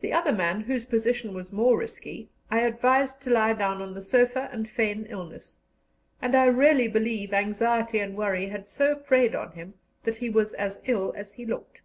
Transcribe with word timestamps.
The 0.00 0.14
other 0.14 0.32
man, 0.32 0.62
whose 0.62 0.86
position 0.86 1.34
was 1.34 1.52
more 1.52 1.76
risky, 1.76 2.30
I 2.50 2.60
advised 2.60 3.20
to 3.20 3.30
lie 3.30 3.52
down 3.52 3.82
on 3.82 3.92
the 3.92 4.00
sofa 4.00 4.48
and 4.50 4.66
feign 4.66 5.04
illness; 5.10 5.58
and 6.22 6.34
I 6.34 6.46
really 6.46 6.88
believe 6.88 7.34
anxiety 7.34 7.98
and 7.98 8.16
worry 8.16 8.46
had 8.46 8.66
so 8.66 8.94
preyed 8.96 9.34
on 9.34 9.52
him 9.52 9.74
that 10.04 10.16
he 10.16 10.30
was 10.30 10.54
as 10.54 10.80
ill 10.86 11.12
as 11.18 11.32
he 11.34 11.44
looked. 11.44 11.82